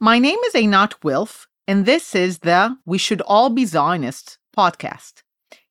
[0.00, 5.24] My name is Einat Wilf, and this is the We Should All Be Zionists podcast.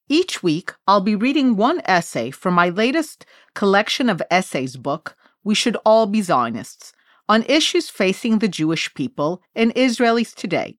[0.10, 5.56] Each week, I'll be reading one essay from my latest collection of essays book, We
[5.56, 6.92] Should All Be Zionists,
[7.30, 10.78] on issues facing the Jewish people and Israelis today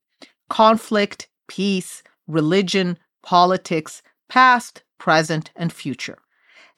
[0.51, 6.19] conflict, peace, religion, politics, past, present, and future.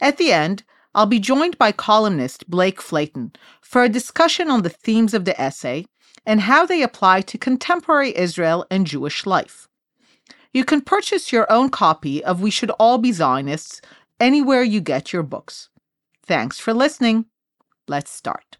[0.00, 0.62] At the end,
[0.94, 5.40] I'll be joined by columnist Blake Flayton for a discussion on the themes of the
[5.40, 5.86] essay
[6.25, 9.67] and how they apply to contemporary Israel and Jewish life.
[10.53, 13.81] You can purchase your own copy of We Should All Be Zionists
[14.19, 15.69] anywhere you get your books.
[16.25, 17.25] Thanks for listening.
[17.87, 18.57] Let's start.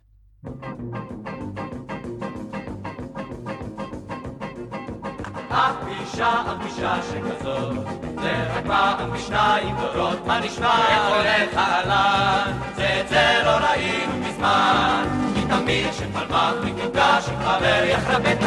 [8.22, 10.88] זה רק פעם בשניים דורות, מה נשמע?
[10.88, 12.60] איך הולך אהלן?
[12.76, 18.40] זה את זה לא ראינו מזמן, כי תמיד שפלמח מקודש עם חבר יחרבט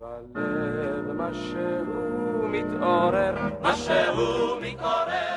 [0.00, 5.32] בלב משהו מתעורר, משהו מתעורר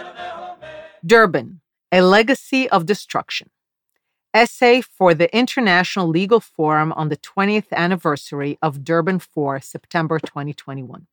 [1.05, 1.61] Durban,
[1.91, 3.51] A Legacy of Destruction.
[4.33, 11.05] Essay for the International Legal Forum on the 20th anniversary of Durban 4, September 2021.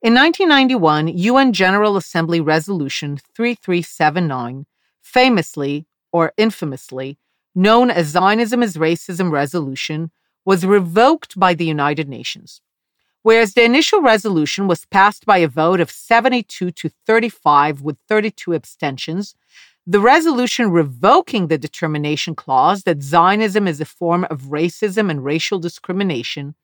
[0.00, 4.66] In 1991, UN General Assembly Resolution 3379,
[5.02, 7.18] famously or infamously
[7.55, 10.11] known as Zionism is Racism Resolution,
[10.45, 12.61] was revoked by the United Nations.
[13.21, 18.53] Whereas the initial resolution was passed by a vote of 72 to 35 with 32
[18.53, 19.35] abstentions,
[19.87, 25.59] the resolution revoking the determination clause that Zionism is a form of racism and racial
[25.59, 26.55] discrimination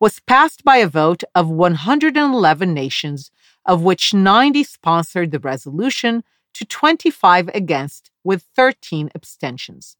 [0.00, 3.30] was passed by a vote of 111 nations,
[3.66, 9.96] of which 90 sponsored the resolution to 25 against, with 13 abstentions.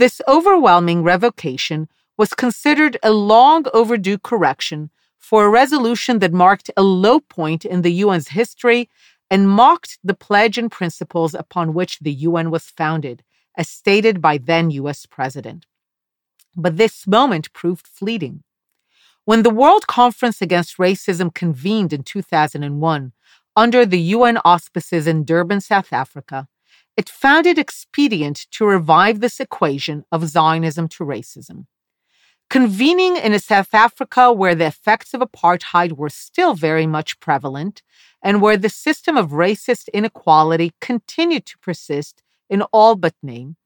[0.00, 6.82] This overwhelming revocation was considered a long overdue correction for a resolution that marked a
[6.82, 8.88] low point in the UN's history
[9.30, 13.22] and mocked the pledge and principles upon which the UN was founded,
[13.58, 15.66] as stated by then US President.
[16.56, 18.42] But this moment proved fleeting.
[19.26, 23.12] When the World Conference Against Racism convened in 2001
[23.54, 26.48] under the UN auspices in Durban, South Africa,
[27.00, 31.64] it found it expedient to revive this equation of Zionism to racism.
[32.50, 37.80] Convening in a South Africa where the effects of apartheid were still very much prevalent
[38.22, 43.56] and where the system of racist inequality continued to persist in all but name,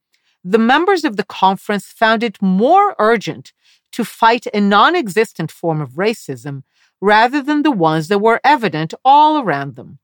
[0.41, 3.51] the members of the conference found it more urgent
[3.91, 6.63] to fight a non existent form of racism
[7.01, 9.99] rather than the ones that were evident all around them.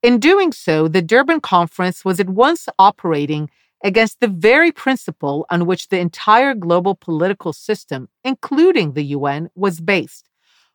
[0.00, 3.50] In doing so, the Durban Conference was at once operating
[3.82, 9.80] against the very principle on which the entire global political system, including the UN, was
[9.80, 10.28] based,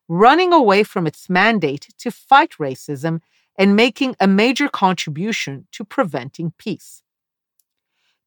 [0.09, 3.21] running away from its mandate to fight racism
[3.57, 7.02] and making a major contribution to preventing peace.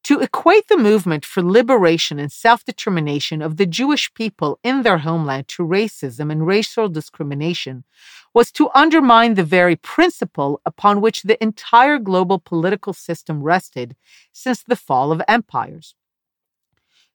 [0.07, 4.99] To equate the movement for liberation and self determination of the Jewish people in their
[4.99, 7.83] homeland to racism and racial discrimination
[8.33, 13.97] was to undermine the very principle upon which the entire global political system rested
[14.31, 15.93] since the fall of empires.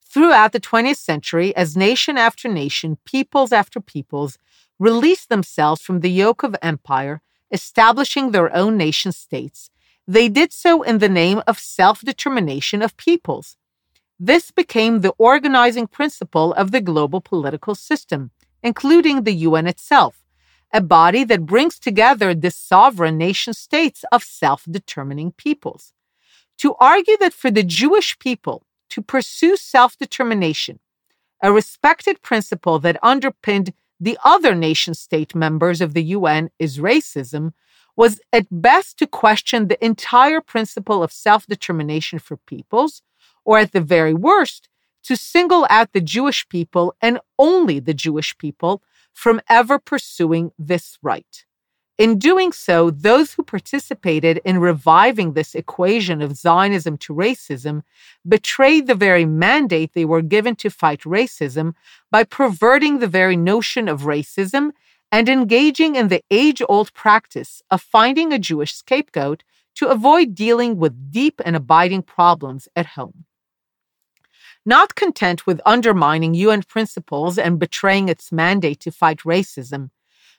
[0.05, 4.37] Throughout the 20th century, as nation after nation, peoples after peoples
[4.79, 9.71] released themselves from the yoke of empire, establishing their own nation states,
[10.07, 13.57] they did so in the name of self determination of peoples.
[14.19, 18.31] This became the organizing principle of the global political system,
[18.63, 20.23] including the UN itself,
[20.73, 25.93] a body that brings together the sovereign nation states of self determining peoples.
[26.59, 30.79] To argue that for the Jewish people to pursue self determination,
[31.43, 37.53] a respected principle that underpinned the other nation state members of the UN is racism,
[37.97, 43.03] was at best to question the entire principle of self determination for peoples,
[43.45, 44.69] or at the very worst,
[45.05, 48.83] to single out the Jewish people and only the Jewish people
[49.13, 51.45] from ever pursuing this right.
[51.99, 57.83] In doing so, those who participated in reviving this equation of Zionism to racism
[58.27, 61.75] betrayed the very mandate they were given to fight racism
[62.11, 64.73] by perverting the very notion of racism
[65.13, 69.45] and engaging in the age old practice of finding a Jewish scapegoat
[69.75, 73.27] to avoid dealing with deep and abiding problems at home.
[74.65, 79.91] Not content with undermining UN principles and betraying its mandate to fight racism,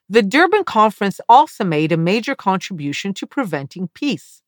[0.10, 4.42] the Durban Conference also made a major contribution to preventing peace.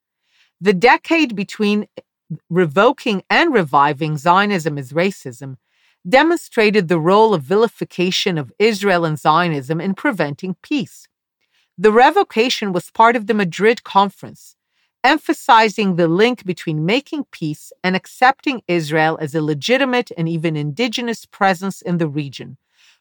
[0.59, 1.87] The decade between
[2.49, 5.57] revoking and reviving Zionism as racism
[6.07, 11.07] demonstrated the role of vilification of Israel and Zionism in preventing peace.
[11.77, 14.55] The revocation was part of the Madrid Conference,
[15.03, 21.25] emphasizing the link between making peace and accepting Israel as a legitimate and even indigenous
[21.25, 22.57] presence in the region,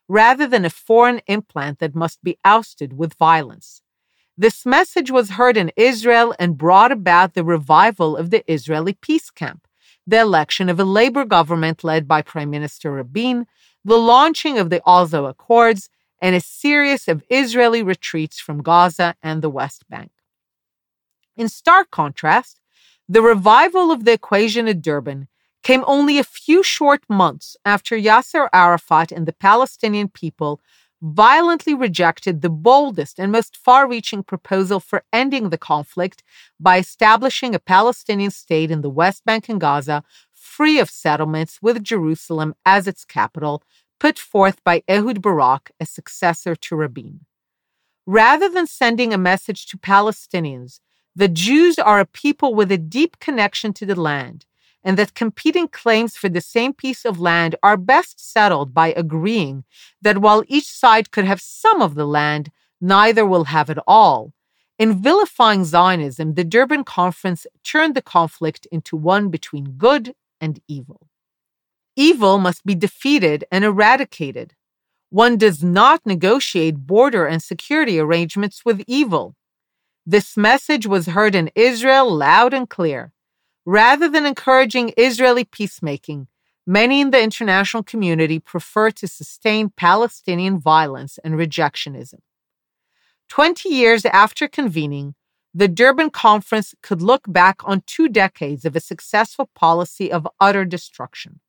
[0.09, 3.81] rather than a foreign implant that must be ousted with violence.
[4.37, 9.31] This message was heard in Israel and brought about the revival of the Israeli peace
[9.31, 9.69] camp,
[10.07, 13.47] the election of a labor government led by Prime Minister Rabin,
[13.85, 15.89] the launching of the Oslo Accords,
[16.21, 20.11] and a series of Israeli retreats from Gaza and the West Bank.
[21.37, 22.61] In stark contrast,
[23.09, 25.29] the revival of the equation at Durban
[25.63, 30.61] came only a few short months after Yasser Arafat and the Palestinian people
[31.05, 36.23] violently rejected the boldest and most far reaching proposal for ending the conflict
[36.59, 40.03] by establishing a Palestinian state in the West Bank and Gaza,
[40.33, 43.63] free of settlements, with Jerusalem as its capital,
[44.01, 47.27] put forth by Ehud Barak a successor to Rabin.
[48.07, 50.81] Rather than sending a message to Palestinians,
[51.15, 54.47] the Jews are a people with a deep connection to the land
[54.85, 59.65] and that competing claims for the same piece of land are best settled by agreeing
[60.03, 64.35] that while each side could have some of the land, neither will have it all.
[64.79, 71.09] In vilifying Zionism, the Durban Conference turned the conflict into one between good and evil.
[71.97, 74.55] Evil must be defeated and eradicated.
[75.11, 79.37] One does not negotiate border and security arrangements with evil.
[80.05, 83.14] This message was heard in Israel loud and clear.
[83.67, 86.29] Rather than encouraging Israeli peacemaking,
[86.67, 92.21] many in the international community prefer to sustain Palestinian violence and rejectionism.
[93.29, 95.15] Twenty years after convening,
[95.55, 100.65] the Durban Conference could look back on two decades of a successful policy of utter
[100.65, 101.41] destruction.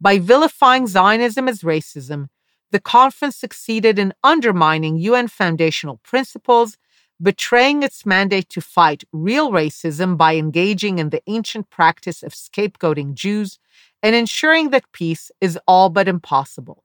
[0.00, 2.28] By vilifying Zionism as racism,
[2.70, 6.76] the conference succeeded in undermining UN foundational principles
[7.20, 13.14] betraying its mandate to fight real racism by engaging in the ancient practice of scapegoating
[13.14, 13.58] Jews
[14.02, 16.84] and ensuring that peace is all but impossible.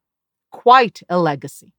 [0.51, 1.73] Quite a legacy.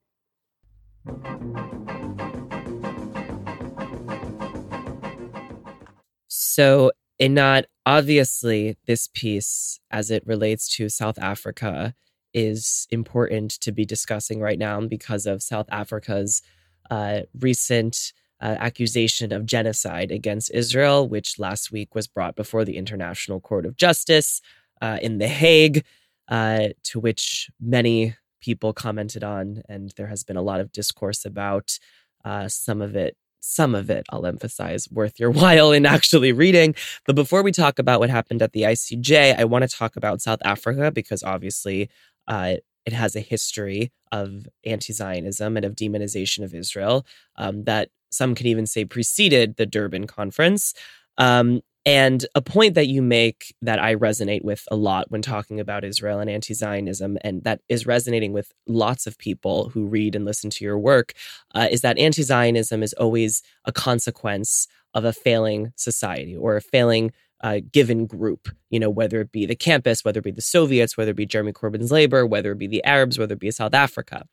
[6.28, 11.94] So, Einat obviously, this piece, as it relates to South Africa,
[12.34, 16.42] is important to be discussing right now because of South Africa's
[16.90, 22.76] uh, recent uh, accusation of genocide against Israel, which last week was brought before the
[22.76, 24.42] International Court of Justice
[24.82, 25.84] uh, in The Hague,
[26.28, 29.62] uh, to which many people commented on.
[29.68, 31.78] And there has been a lot of discourse about
[32.24, 33.16] uh, some of it.
[33.44, 36.74] Some of it, I'll emphasize, worth your while in actually reading.
[37.06, 40.20] But before we talk about what happened at the ICJ, I want to talk about
[40.20, 41.88] South Africa because obviously
[42.26, 47.06] uh, it has a history of anti Zionism and of demonization of Israel
[47.36, 50.74] um, that some can even say preceded the Durban conference.
[51.18, 55.58] Um, and a point that you make that I resonate with a lot when talking
[55.58, 60.14] about Israel and anti Zionism, and that is resonating with lots of people who read
[60.14, 61.12] and listen to your work,
[61.54, 66.60] uh, is that anti Zionism is always a consequence of a failing society or a
[66.60, 67.10] failing
[67.42, 70.96] uh, given group, you know, whether it be the campus, whether it be the Soviets,
[70.96, 73.74] whether it be Jeremy Corbyn's labor, whether it be the Arabs, whether it be South
[73.74, 74.24] Africa.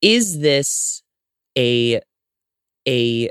[0.00, 1.02] Is this
[1.58, 2.00] a
[2.86, 3.30] a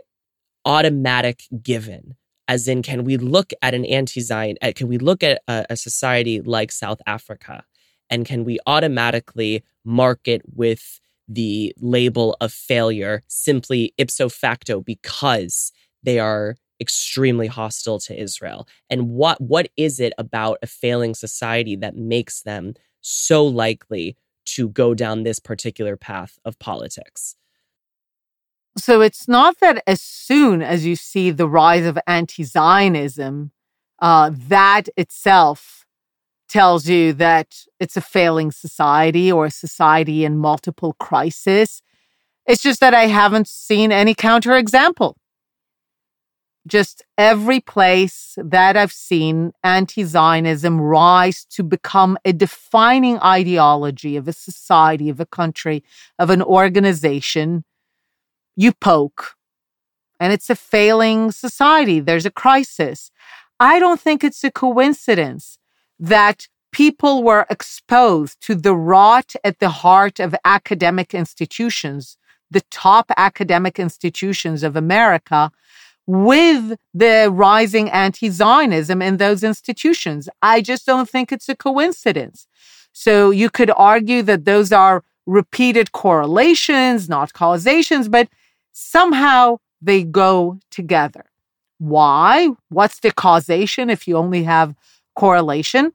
[0.66, 2.16] automatic given
[2.48, 5.78] as in can we look at an anti-zion uh, can we look at a, a,
[5.78, 7.64] society like south africa?
[8.10, 15.72] And can we automatically mark it with the label of failure simply ipso facto because
[16.04, 18.68] they are extremely hostile to israel?
[18.90, 24.70] And what what is it about a failing society that makes them so likely to
[24.70, 27.36] go down this particular path of politics
[28.78, 33.52] so it's not that as soon as you see the rise of anti Zionism,
[34.00, 35.86] uh, that itself
[36.50, 41.82] tells you that it's a failing society or a society in multiple crisis.
[42.46, 45.16] It's just that I haven't seen any counterexample.
[46.68, 54.28] Just every place that I've seen anti Zionism rise to become a defining ideology of
[54.28, 55.84] a society, of a country,
[56.20, 57.64] of an organization
[58.56, 59.36] you poke
[60.20, 62.00] and it's a failing society.
[62.00, 63.12] There's a crisis.
[63.60, 65.58] I don't think it's a coincidence
[66.00, 72.18] that people were exposed to the rot at the heart of academic institutions,
[72.52, 75.52] the top academic institutions of America,
[76.08, 80.30] with the rising anti Zionism in those institutions.
[80.42, 82.48] I just don't think it's a coincidence.
[82.92, 88.30] So you could argue that those are repeated correlations, not causations, but
[88.76, 91.26] somehow they go together.
[91.78, 92.50] Why?
[92.70, 94.76] What's the causation if you only have
[95.16, 95.94] correlation?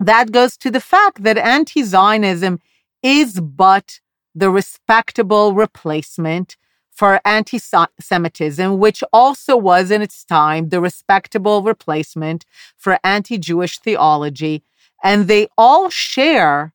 [0.00, 2.60] That goes to the fact that anti Zionism
[3.02, 4.00] is but
[4.34, 6.56] the respectable replacement
[6.90, 13.78] for anti Semitism, which also was in its time the respectable replacement for anti Jewish
[13.78, 14.62] theology.
[15.02, 16.72] And they all share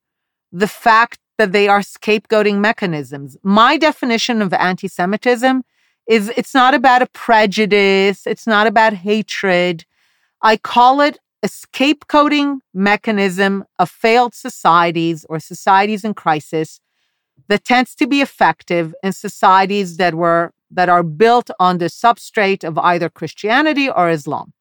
[0.52, 3.38] the fact that they are scapegoating mechanisms.
[3.44, 5.64] My definition of anti Semitism
[6.08, 9.86] is it's not about a prejudice, it's not about hatred.
[10.42, 16.80] I call it a scapegoating mechanism of failed societies or societies in crisis
[17.48, 22.64] that tends to be effective in societies that were that are built on the substrate
[22.64, 24.54] of either Christianity or Islam.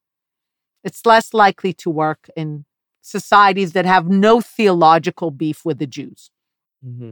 [0.83, 2.66] It's less likely to work in
[3.00, 6.31] societies that have no theological beef with the Jews.
[6.84, 7.10] Mm-hmm.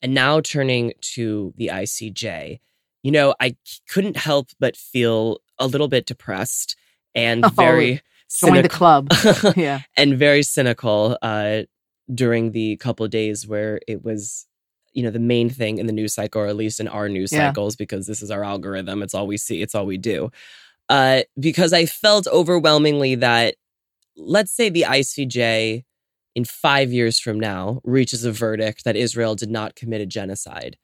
[0.00, 2.60] And now turning to the ICJ,
[3.02, 3.56] you know, I
[3.88, 6.76] couldn't help but feel a little bit depressed
[7.14, 8.00] and oh, very
[8.40, 9.08] join the club,
[9.56, 11.62] yeah, and very cynical uh,
[12.12, 14.46] during the couple days where it was,
[14.92, 17.32] you know, the main thing in the news cycle, or at least in our news
[17.32, 17.48] yeah.
[17.48, 19.02] cycles, because this is our algorithm.
[19.02, 19.62] It's all we see.
[19.62, 20.30] It's all we do.
[20.88, 23.56] Uh, because I felt overwhelmingly that,
[24.16, 25.84] let's say, the ICJ
[26.38, 30.76] in five years from now reaches a verdict that Israel did not commit a genocide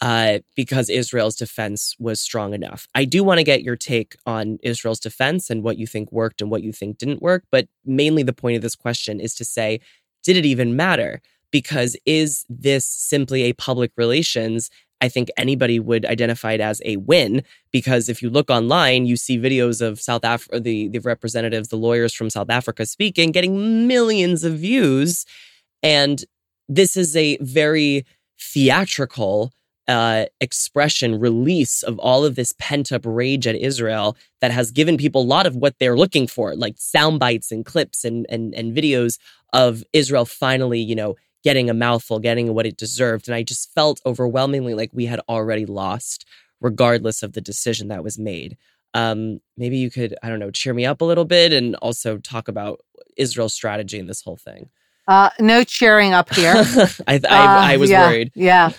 [0.00, 2.88] uh, because Israel's defense was strong enough.
[2.94, 6.40] I do want to get your take on Israel's defense and what you think worked
[6.40, 7.44] and what you think didn't work.
[7.50, 9.80] But mainly the point of this question is to say,
[10.24, 11.20] did it even matter?
[11.50, 14.70] Because is this simply a public relations?
[15.00, 19.16] I think anybody would identify it as a win because if you look online, you
[19.16, 23.86] see videos of South Africa, the, the representatives, the lawyers from South Africa speaking, getting
[23.86, 25.24] millions of views.
[25.82, 26.24] And
[26.68, 28.04] this is a very
[28.40, 29.52] theatrical
[29.88, 34.98] uh, expression, release of all of this pent up rage at Israel that has given
[34.98, 38.54] people a lot of what they're looking for, like sound bites and clips and, and,
[38.54, 39.18] and videos
[39.54, 43.28] of Israel finally, you know, getting a mouthful, getting what it deserved.
[43.28, 46.26] And I just felt overwhelmingly like we had already lost,
[46.60, 48.56] regardless of the decision that was made.
[48.94, 52.18] Um, maybe you could, I don't know, cheer me up a little bit and also
[52.18, 52.80] talk about
[53.16, 54.70] Israel's strategy in this whole thing.
[55.06, 56.54] Uh, no cheering up here.
[57.06, 58.32] I, I, I, was uh, yeah, worried.
[58.34, 58.72] Yeah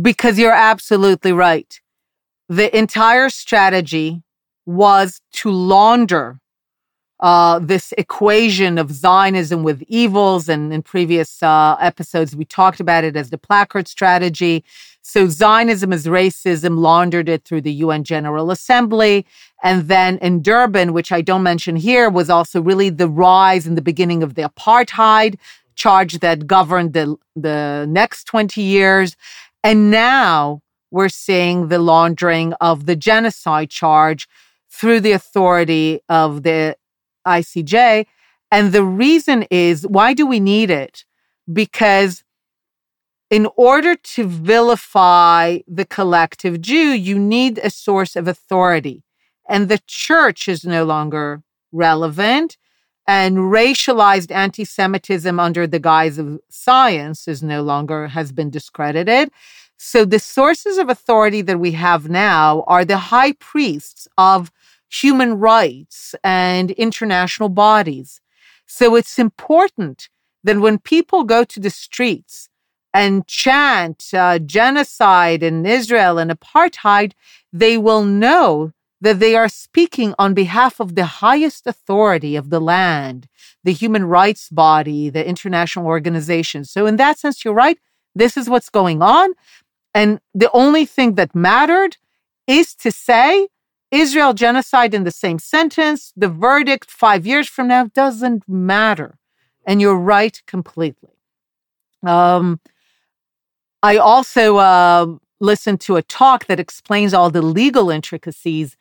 [0.00, 1.80] because you're absolutely right.
[2.48, 4.22] The entire strategy
[4.66, 6.38] was to launder
[7.20, 10.48] uh, this equation of Zionism with evils.
[10.48, 14.64] And in previous uh, episodes, we talked about it as the placard strategy.
[15.02, 19.26] So Zionism is racism, laundered it through the UN General Assembly.
[19.62, 23.76] And then in Durban, which I don't mention here, was also really the rise and
[23.76, 25.38] the beginning of the apartheid
[25.74, 29.16] charge that governed the, the next 20 years.
[29.64, 34.28] And now we're seeing the laundering of the genocide charge
[34.70, 36.76] through the authority of the
[37.28, 38.06] ICJ.
[38.50, 41.04] And the reason is why do we need it?
[41.52, 42.24] Because
[43.30, 49.04] in order to vilify the collective Jew, you need a source of authority.
[49.48, 51.42] And the church is no longer
[51.72, 52.56] relevant.
[53.06, 59.30] And racialized anti Semitism under the guise of science is no longer has been discredited.
[59.78, 64.50] So the sources of authority that we have now are the high priests of
[64.88, 68.20] human rights and international bodies.
[68.66, 70.08] So it's important
[70.44, 72.48] that when people go to the streets
[72.94, 77.12] and chant uh, genocide in Israel and apartheid,
[77.52, 82.60] they will know that they are speaking on behalf of the highest authority of the
[82.60, 83.28] land,
[83.62, 86.64] the human rights body, the international organization.
[86.64, 87.78] So, in that sense, you're right.
[88.14, 89.30] This is what's going on.
[89.94, 91.96] And the only thing that mattered
[92.46, 93.48] is to say
[93.90, 96.12] Israel genocide in the same sentence.
[96.16, 99.18] The verdict five years from now doesn't matter.
[99.66, 101.10] And you're right completely.
[102.02, 102.60] Um,
[103.82, 105.06] I also uh,
[105.40, 108.76] listened to a talk that explains all the legal intricacies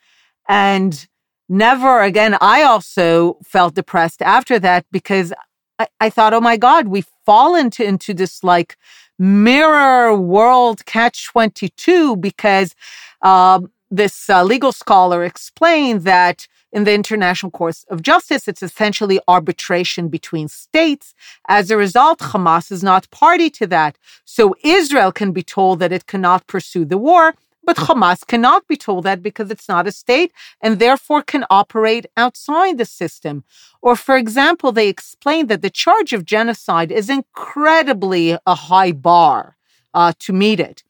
[0.47, 1.07] and
[1.49, 5.33] never again, I also felt depressed after that because
[5.79, 8.77] I, I thought, oh my God, we've fallen into, this like
[9.19, 12.75] mirror world catch 22 because
[13.21, 13.59] uh,
[13.89, 20.09] this uh, legal scholar explained that in the International Court of Justice, it's essentially arbitration
[20.09, 21.13] between states.
[21.47, 23.97] As a result, Hamas is not party to that.
[24.25, 27.33] So Israel can be told that it cannot pursue the war,
[27.67, 32.05] But Hamas cannot be told that because it's not a state and therefore can operate
[32.15, 33.43] outside the system.
[33.81, 39.57] Or, for example, they explain that the charge of genocide is incredibly a high bar
[39.93, 40.83] uh, to meet it.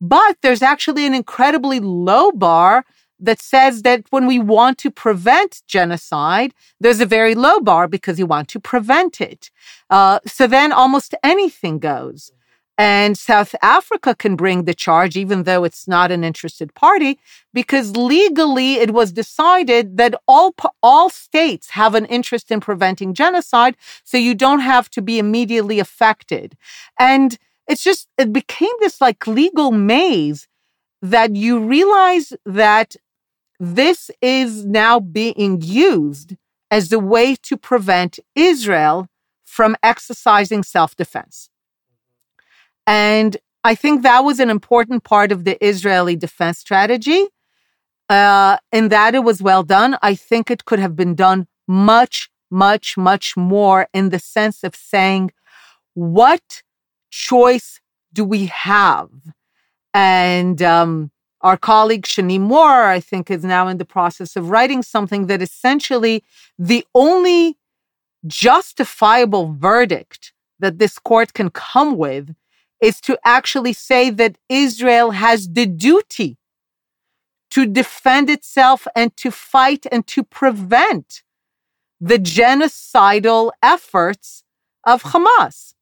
[0.00, 2.84] But there's actually an incredibly low bar
[3.18, 8.18] that says that when we want to prevent genocide, there's a very low bar because
[8.18, 9.50] you want to prevent it.
[9.90, 12.32] Uh, so then almost anything goes.
[12.78, 17.20] And South Africa can bring the charge, even though it's not an interested party,
[17.52, 23.76] because legally it was decided that all, all states have an interest in preventing genocide.
[24.02, 26.56] So you don't have to be immediately affected.
[26.98, 27.36] And
[27.70, 30.48] it's just, it became this like legal maze
[31.00, 32.96] that you realize that
[33.60, 36.36] this is now being used
[36.70, 39.06] as a way to prevent Israel
[39.44, 41.48] from exercising self defense.
[42.86, 47.26] And I think that was an important part of the Israeli defense strategy.
[48.08, 49.96] Uh, in that it was well done.
[50.02, 54.74] I think it could have been done much, much, much more in the sense of
[54.74, 55.30] saying,
[55.94, 56.62] what
[57.10, 57.80] choice
[58.12, 59.10] do we have?
[59.94, 64.82] And um, our colleague Shany Mor, I think, is now in the process of writing
[64.82, 66.24] something that essentially
[66.58, 67.56] the only
[68.26, 72.34] justifiable verdict that this court can come with
[72.80, 76.36] is to actually say that Israel has the duty
[77.50, 81.22] to defend itself and to fight and to prevent
[82.00, 84.44] the genocidal efforts
[84.84, 85.74] of Hamas.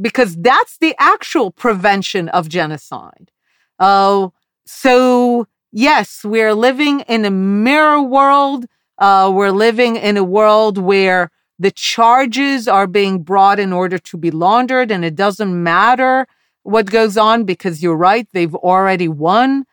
[0.00, 3.30] Because that's the actual prevention of genocide.
[3.78, 4.32] Oh,
[4.66, 8.66] so yes, we're living in a mirror world.
[8.98, 14.16] Uh, we're living in a world where the charges are being brought in order to
[14.16, 16.26] be laundered, and it doesn't matter
[16.62, 19.64] what goes on because you're right, they've already won.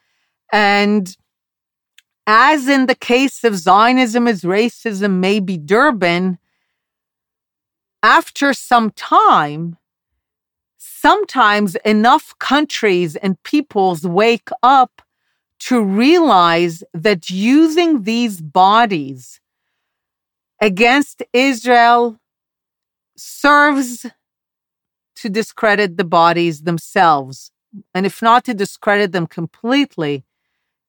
[0.52, 1.16] And
[2.26, 6.38] as in the case of Zionism as racism, maybe Durban,
[8.04, 9.79] after some time,
[11.02, 15.02] sometimes enough countries and peoples wake up
[15.60, 19.40] to realize that using these bodies
[20.62, 22.20] against Israel
[23.18, 24.06] serves
[25.16, 27.52] to discredit the bodies themselves.
[27.94, 30.26] And if not to discredit them completely,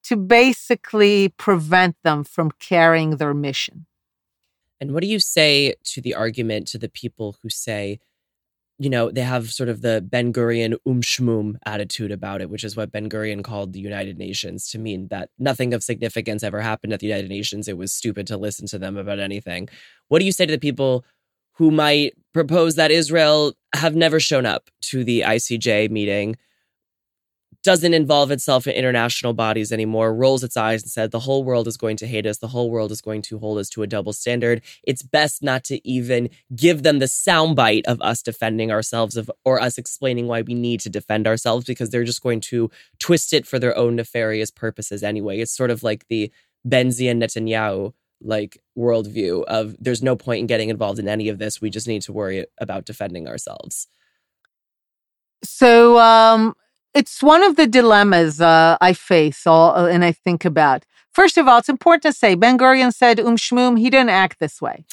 [0.05, 3.87] to basically prevent them from carrying their mission.
[4.81, 8.01] And what do you say to the argument to the people who say,
[8.81, 12.79] you know, they have sort of the Ben Gurion umshmum attitude about it, which is
[12.79, 16.95] what Ben Gurion called the United Nations to mean that nothing of significance ever happened
[16.95, 17.69] at the United Nations.
[17.69, 19.69] It was stupid to listen to them about anything.
[20.09, 21.05] What do you say to the people
[21.57, 26.37] who might propose that Israel have never shown up to the ICJ meeting?
[27.63, 31.69] Doesn't involve itself in international bodies anymore, rolls its eyes and said, the whole world
[31.69, 32.39] is going to hate us.
[32.39, 34.63] The whole world is going to hold us to a double standard.
[34.83, 39.61] It's best not to even give them the soundbite of us defending ourselves of, or
[39.61, 43.47] us explaining why we need to defend ourselves because they're just going to twist it
[43.47, 45.41] for their own nefarious purposes anyway.
[45.41, 46.33] It's sort of like the
[46.67, 47.93] Benzion Netanyahu
[48.23, 51.61] like worldview of there's no point in getting involved in any of this.
[51.61, 53.87] We just need to worry about defending ourselves.
[55.43, 56.55] So, um,
[56.95, 60.85] it's one of the dilemmas uh, I face all, uh, and I think about.
[61.13, 63.79] First of all, it's important to say Ben Gurion said um shmum.
[63.79, 64.85] He didn't act this way.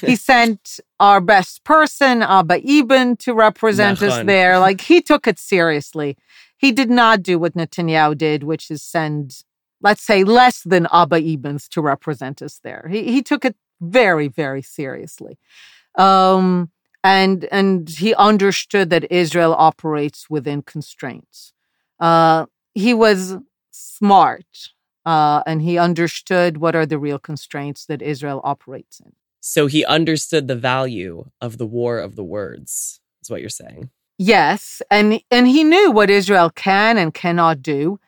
[0.00, 4.58] he sent our best person, Abba Eban, to represent us there.
[4.58, 6.16] Like he took it seriously.
[6.56, 9.42] He did not do what Netanyahu did, which is send,
[9.82, 12.88] let's say, less than Abba Ebans to represent us there.
[12.90, 15.38] He he took it very, very seriously.
[15.96, 16.70] Um,
[17.06, 21.52] and and he understood that Israel operates within constraints.
[22.00, 23.36] Uh, he was
[23.70, 24.50] smart,
[25.04, 29.12] uh, and he understood what are the real constraints that Israel operates in.
[29.40, 33.00] So he understood the value of the war of the words.
[33.22, 33.90] Is what you're saying?
[34.18, 38.00] Yes, and and he knew what Israel can and cannot do,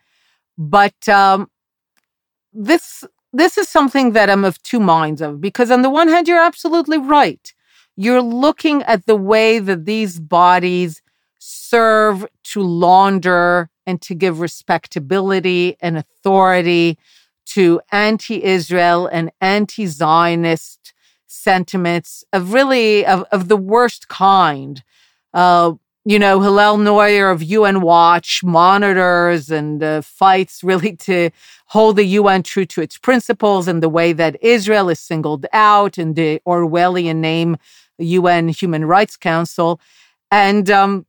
[0.57, 1.49] but um,
[2.51, 6.27] this this is something that I'm of two minds of because on the one hand
[6.27, 7.53] you're absolutely right
[7.99, 11.01] you're looking at the way that these bodies
[11.37, 16.97] serve to launder and to give respectability and authority
[17.45, 20.93] to anti Israel and anti Zionist
[21.27, 24.81] sentiments of really of, of the worst kind.
[25.33, 25.73] Uh,
[26.05, 31.31] you know, Hillel Neuer of UN Watch monitors and uh, fights really to
[31.65, 35.97] hold the UN true to its principles and the way that Israel is singled out
[35.97, 37.57] in the Orwellian name
[37.99, 39.79] UN Human Rights Council.
[40.31, 41.05] And um,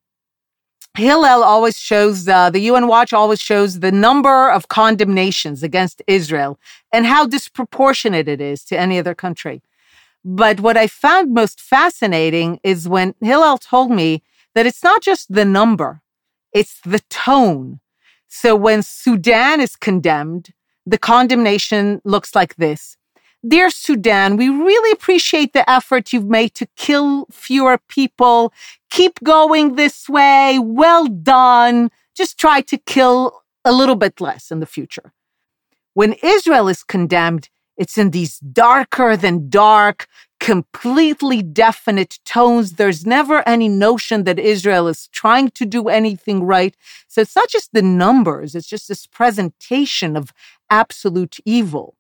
[0.97, 6.59] Hillel always shows, uh, the UN Watch always shows the number of condemnations against Israel
[6.93, 9.63] and how disproportionate it is to any other country.
[10.25, 14.23] But what I found most fascinating is when Hillel told me
[14.55, 16.03] that it's not just the number,
[16.53, 17.81] it's the tone.
[18.29, 20.53] So when Sudan is condemned,
[20.85, 22.97] the condemnation looks like this.
[23.47, 28.53] Dear Sudan, we really appreciate the effort you've made to kill fewer people.
[28.91, 30.59] Keep going this way.
[30.61, 31.91] Well done.
[32.15, 35.15] Just try to kill a little bit less in the future.
[35.95, 37.49] When Israel is condemned,
[37.79, 40.07] it's in these darker than dark,
[40.39, 42.73] completely definite tones.
[42.73, 46.77] There's never any notion that Israel is trying to do anything right.
[47.09, 50.35] So it's not just the numbers, it's just this presentation of
[50.69, 51.97] absolute evil.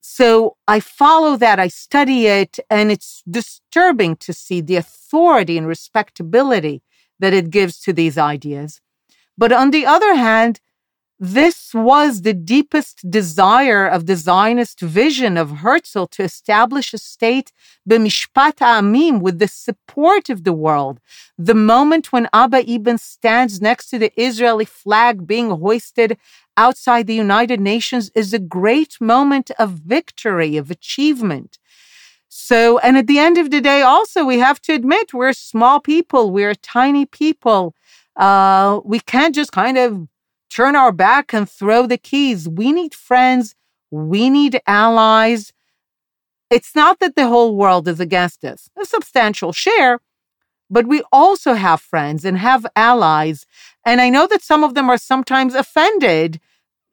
[0.00, 5.66] So I follow that, I study it, and it's disturbing to see the authority and
[5.66, 6.82] respectability
[7.18, 8.80] that it gives to these ideas.
[9.36, 10.60] But on the other hand,
[11.22, 17.52] this was the deepest desire of the Zionist vision of Herzl to establish a state
[17.86, 20.98] b'mishpat ha'amim with the support of the world.
[21.36, 26.16] The moment when Abba Eban stands next to the Israeli flag being hoisted
[26.56, 31.58] outside the United Nations is a great moment of victory, of achievement.
[32.28, 35.80] So, and at the end of the day, also, we have to admit we're small
[35.80, 37.74] people, we're tiny people.
[38.16, 40.09] Uh, we can't just kind of
[40.50, 42.48] turn our back and throw the keys.
[42.48, 43.54] We need friends.
[43.90, 45.52] We need allies.
[46.50, 50.00] It's not that the whole world is against us, a substantial share,
[50.68, 53.46] but we also have friends and have allies.
[53.86, 56.40] And I know that some of them are sometimes offended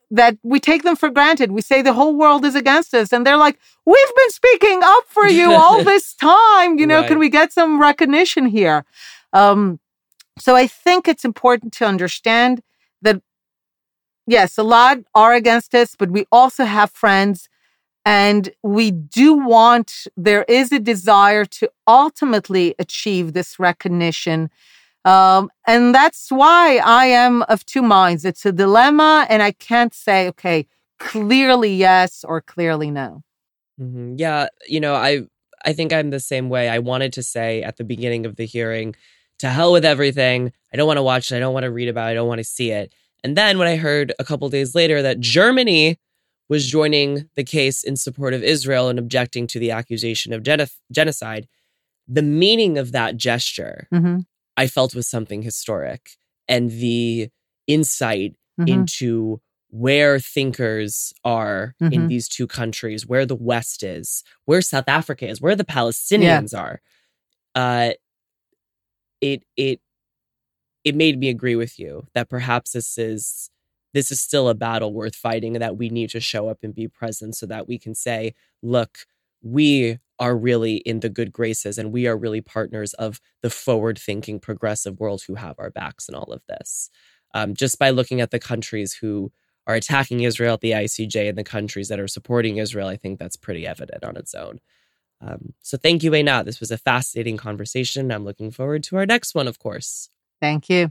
[0.09, 1.51] that we take them for granted.
[1.51, 3.11] We say the whole world is against us.
[3.11, 6.79] And they're like, we've been speaking up for you all this time.
[6.79, 7.07] You know, right.
[7.07, 8.85] can we get some recognition here?
[9.33, 9.79] Um,
[10.39, 12.61] so I think it's important to understand
[14.27, 17.49] yes, a lot are against us, but we also have friends.
[18.05, 24.49] And we do want, there is a desire to ultimately achieve this recognition.
[25.03, 28.23] Um, and that's why I am of two minds.
[28.23, 30.67] It's a dilemma, and I can't say, okay,
[30.99, 33.23] clearly yes or clearly no.
[33.79, 34.15] Mm-hmm.
[34.17, 35.21] Yeah, you know, I
[35.65, 36.69] I think I'm the same way.
[36.69, 38.95] I wanted to say at the beginning of the hearing,
[39.39, 40.51] to hell with everything.
[40.73, 41.35] I don't want to watch it.
[41.35, 42.11] I don't want to read about it.
[42.11, 42.93] I don't want to see it.
[43.23, 45.99] And then when I heard a couple days later that Germany
[46.49, 50.43] was joining the case in support of Israel and objecting to the accusation of
[50.91, 51.47] genocide,
[52.07, 54.19] the meaning of that gesture mm-hmm.
[54.55, 56.11] I felt was something historic.
[56.47, 57.29] And the
[57.67, 58.67] insight mm-hmm.
[58.67, 61.93] into where thinkers are mm-hmm.
[61.93, 66.53] in these two countries, where the West is, where South Africa is, where the Palestinians
[66.53, 66.59] yeah.
[66.59, 66.81] are.
[67.53, 67.91] Uh,
[69.19, 69.81] it it
[70.87, 73.49] it made me agree with you that perhaps this is
[73.93, 76.73] this is still a battle worth fighting and that we need to show up and
[76.73, 78.99] be present so that we can say look
[79.41, 83.99] we are really in the good graces and we are really partners of the forward
[83.99, 86.89] thinking progressive world who have our backs in all of this.
[87.33, 89.31] Um, just by looking at the countries who
[89.67, 93.19] are attacking israel at the icj and the countries that are supporting israel i think
[93.19, 94.59] that's pretty evident on its own.
[95.19, 96.45] Um, so thank you Einat.
[96.45, 98.11] this was a fascinating conversation.
[98.11, 100.09] I'm looking forward to our next one of course
[100.40, 100.88] Thank you.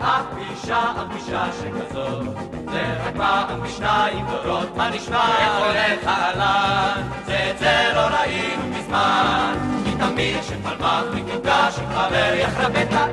[0.00, 2.26] הפגישה, הפגישה שכזאת,
[2.72, 5.38] זה רק פעם בשניים דורות, מה נשמע?
[5.38, 7.08] איך הולך העלן?
[7.26, 13.06] זה את זה לא ראינו מזמן, כי תמיד שפלמח מפגש עם חבר יחרבטה.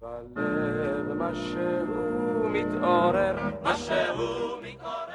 [0.00, 5.11] בלב משהו מתעורר, משהו מתעורר